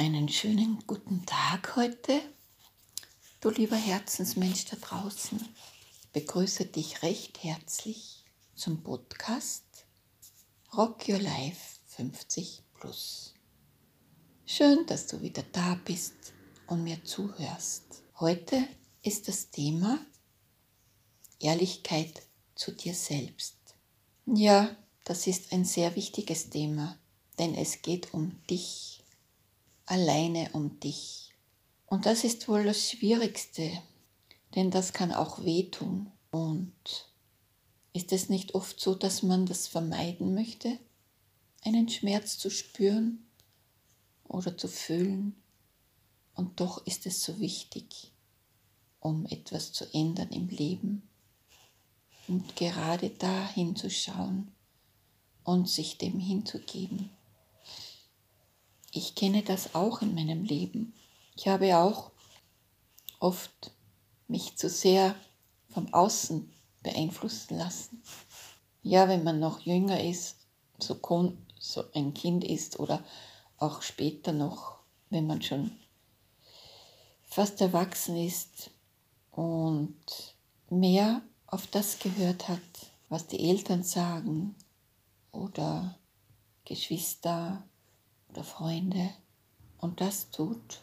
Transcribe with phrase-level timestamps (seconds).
[0.00, 2.22] Einen schönen guten Tag heute.
[3.42, 8.24] Du lieber Herzensmensch da draußen, ich begrüße dich recht herzlich
[8.54, 9.84] zum Podcast
[10.74, 13.34] Rock Your Life 50 Plus.
[14.46, 16.32] Schön, dass du wieder da bist
[16.66, 18.02] und mir zuhörst.
[18.20, 18.66] Heute
[19.02, 19.98] ist das Thema
[21.40, 22.22] Ehrlichkeit
[22.54, 23.58] zu dir selbst.
[24.24, 24.74] Ja,
[25.04, 26.98] das ist ein sehr wichtiges Thema,
[27.38, 28.99] denn es geht um dich
[29.90, 31.34] alleine um dich.
[31.86, 33.70] Und das ist wohl das Schwierigste,
[34.54, 36.12] denn das kann auch wehtun.
[36.30, 37.08] Und
[37.92, 40.78] ist es nicht oft so, dass man das vermeiden möchte,
[41.64, 43.26] einen Schmerz zu spüren
[44.28, 45.34] oder zu fühlen?
[46.36, 48.12] Und doch ist es so wichtig,
[49.00, 51.02] um etwas zu ändern im Leben
[52.28, 54.52] und gerade da hinzuschauen
[55.42, 57.10] und sich dem hinzugeben.
[58.92, 60.94] Ich kenne das auch in meinem Leben.
[61.36, 62.10] Ich habe auch
[63.20, 63.72] oft
[64.26, 65.14] mich zu sehr
[65.68, 68.02] vom Außen beeinflussen lassen.
[68.82, 70.36] Ja, wenn man noch jünger ist,
[70.78, 70.98] so,
[71.58, 73.04] so ein Kind ist oder
[73.58, 74.78] auch später noch,
[75.10, 75.70] wenn man schon
[77.22, 78.70] fast erwachsen ist
[79.30, 79.94] und
[80.68, 82.60] mehr auf das gehört hat,
[83.08, 84.56] was die Eltern sagen
[85.30, 85.98] oder
[86.64, 87.62] Geschwister
[88.32, 89.10] oder Freunde.
[89.78, 90.80] Und das tut,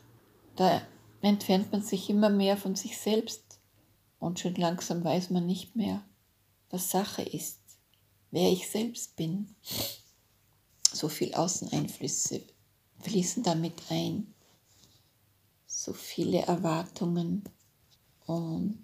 [0.56, 0.82] da
[1.22, 3.60] entfernt man sich immer mehr von sich selbst.
[4.20, 6.04] Und schon langsam weiß man nicht mehr,
[6.70, 7.60] was Sache ist,
[8.32, 9.56] wer ich selbst bin.
[10.92, 12.42] So viel Außeneinflüsse
[13.02, 14.34] fließen damit ein,
[15.68, 17.44] so viele Erwartungen.
[18.26, 18.84] Und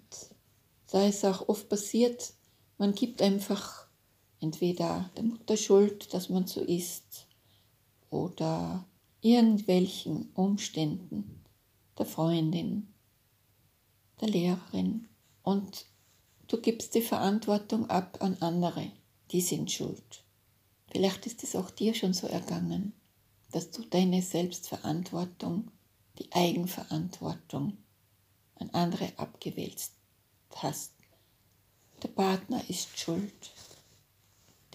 [0.90, 2.34] da ist auch oft passiert,
[2.78, 3.88] man gibt einfach
[4.40, 7.26] entweder der Mutter Schuld, dass man so ist,
[8.14, 8.86] oder
[9.22, 11.42] irgendwelchen Umständen
[11.98, 12.86] der Freundin,
[14.20, 15.08] der Lehrerin
[15.42, 15.86] und
[16.46, 18.92] du gibst die Verantwortung ab an andere,
[19.32, 20.22] die sind schuld.
[20.92, 22.92] Vielleicht ist es auch dir schon so ergangen,
[23.50, 25.72] dass du deine Selbstverantwortung,
[26.20, 27.76] die Eigenverantwortung
[28.54, 29.92] an andere abgewälzt
[30.54, 30.92] hast.
[32.04, 33.50] Der Partner ist schuld,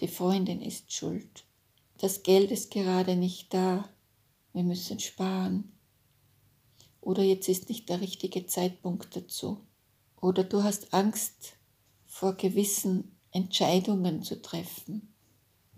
[0.00, 1.44] die Freundin ist schuld,
[2.00, 3.86] das Geld ist gerade nicht da,
[4.54, 5.70] wir müssen sparen.
[7.02, 9.60] Oder jetzt ist nicht der richtige Zeitpunkt dazu.
[10.20, 11.56] Oder du hast Angst
[12.06, 15.14] vor gewissen Entscheidungen zu treffen,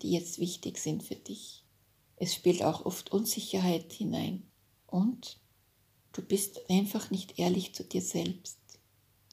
[0.00, 1.64] die jetzt wichtig sind für dich.
[2.16, 4.46] Es spielt auch oft Unsicherheit hinein.
[4.86, 5.40] Und
[6.12, 8.58] du bist einfach nicht ehrlich zu dir selbst.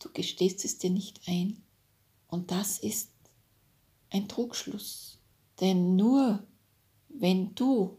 [0.01, 1.61] Du gestehst es dir nicht ein.
[2.27, 3.11] Und das ist
[4.09, 5.19] ein Trugschluss.
[5.59, 6.47] Denn nur
[7.09, 7.97] wenn du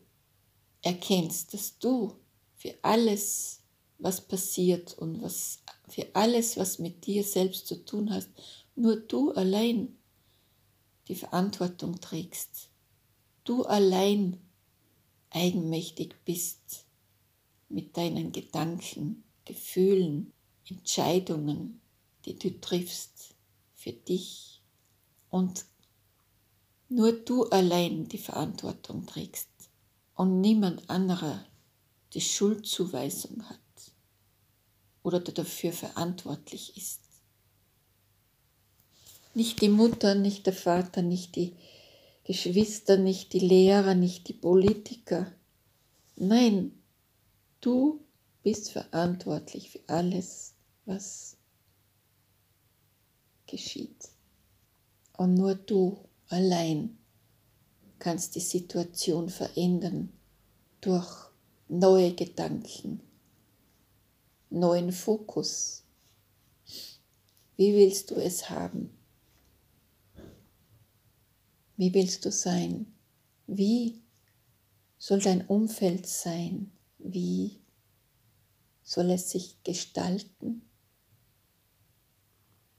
[0.83, 2.17] erkennst, dass du
[2.57, 3.63] für alles,
[3.99, 8.31] was passiert und was für alles, was mit dir selbst zu tun hast,
[8.75, 9.99] nur du allein
[11.09, 12.71] die Verantwortung trägst,
[13.45, 14.41] du allein
[15.31, 16.87] eigenmächtig bist
[17.69, 20.33] mit deinen Gedanken, Gefühlen,
[20.69, 21.81] Entscheidungen,
[22.25, 23.35] die du triffst
[23.75, 24.63] für dich
[25.31, 25.65] und
[26.91, 29.49] nur du allein die Verantwortung trägst
[30.17, 31.47] und niemand anderer
[32.13, 33.59] die Schuldzuweisung hat
[35.05, 37.01] oder der dafür verantwortlich ist.
[39.35, 41.55] Nicht die Mutter, nicht der Vater, nicht die
[42.25, 45.33] Geschwister, nicht die Lehrer, nicht die Politiker.
[46.17, 46.73] Nein,
[47.61, 48.05] du
[48.43, 50.55] bist verantwortlich für alles,
[50.87, 51.37] was
[53.47, 54.09] geschieht.
[55.17, 56.97] Und nur du allein
[57.99, 60.13] kannst die Situation verändern
[60.81, 61.31] durch
[61.69, 63.01] neue Gedanken,
[64.49, 65.85] neuen Fokus.
[67.57, 68.97] Wie willst du es haben?
[71.77, 72.87] Wie willst du sein?
[73.47, 74.01] Wie
[74.99, 76.73] soll dein Umfeld sein?
[76.99, 77.61] Wie
[78.83, 80.63] soll es sich gestalten?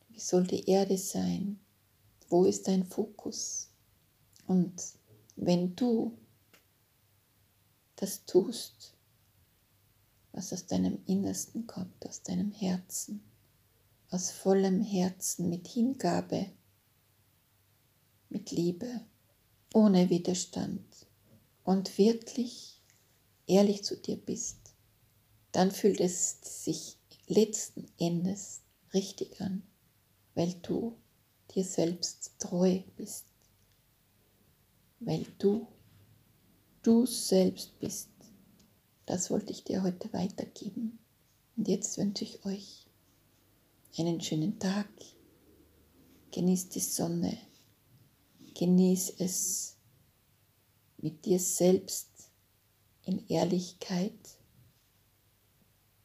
[0.09, 1.59] Wie soll die Erde sein?
[2.31, 3.67] Wo ist dein Fokus?
[4.47, 4.81] Und
[5.35, 6.17] wenn du
[7.97, 8.93] das tust,
[10.31, 13.21] was aus deinem Innersten kommt, aus deinem Herzen,
[14.11, 16.49] aus vollem Herzen, mit Hingabe,
[18.29, 19.01] mit Liebe,
[19.73, 21.05] ohne Widerstand
[21.65, 22.81] und wirklich
[23.45, 24.73] ehrlich zu dir bist,
[25.51, 26.97] dann fühlt es sich
[27.27, 28.61] letzten Endes
[28.93, 29.63] richtig an,
[30.33, 30.95] weil du
[31.51, 33.25] dir selbst treu bist,
[34.99, 35.67] weil du
[36.83, 38.09] du selbst bist.
[39.05, 40.99] Das wollte ich dir heute weitergeben.
[41.55, 42.85] Und jetzt wünsche ich euch
[43.97, 44.89] einen schönen Tag.
[46.31, 47.37] Genießt die Sonne.
[48.55, 49.75] Genieß es
[50.97, 52.09] mit dir selbst
[53.03, 54.37] in Ehrlichkeit,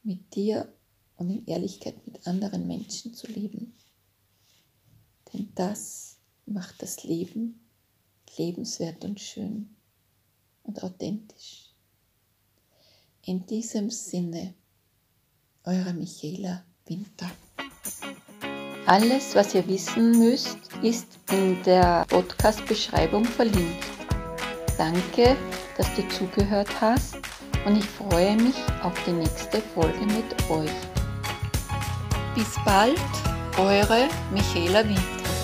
[0.03, 0.73] mit dir
[1.17, 3.76] und in Ehrlichkeit mit anderen Menschen zu leben.
[5.33, 7.59] Denn das macht das Leben
[8.37, 9.75] lebenswert und schön
[10.63, 11.71] und authentisch.
[13.23, 14.53] In diesem Sinne,
[15.63, 17.29] eure Michaela Winter.
[18.85, 23.83] Alles, was ihr wissen müsst, ist in der Podcast-Beschreibung verlinkt.
[24.77, 25.35] Danke,
[25.77, 27.17] dass du zugehört hast
[27.65, 30.71] und ich freue mich auf die nächste Folge mit euch.
[32.33, 32.97] Bis bald,
[33.57, 35.36] eure Michaela Winter.